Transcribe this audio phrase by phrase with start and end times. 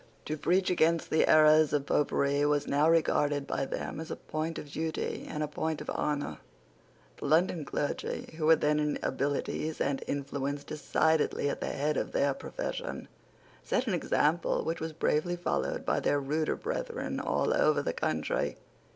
[0.25, 4.57] To preach against the errors of Popery was now regarded by them as a point
[4.57, 6.39] of duty and a point of honour.
[7.17, 12.13] The London clergy, who were then in abilities and influence decidedly at the head of
[12.13, 13.09] their profession,
[13.63, 18.57] set an example which was bravely followed by their ruder brethren all over the country.